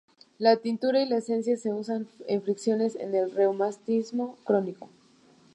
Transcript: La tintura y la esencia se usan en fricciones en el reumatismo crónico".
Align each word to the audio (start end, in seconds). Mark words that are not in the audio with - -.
La 0.39 0.55
tintura 0.57 1.03
y 1.03 1.07
la 1.07 1.17
esencia 1.19 1.55
se 1.57 1.71
usan 1.71 2.07
en 2.27 2.41
fricciones 2.41 2.95
en 2.95 3.13
el 3.13 3.29
reumatismo 3.35 4.35
crónico". 4.45 4.89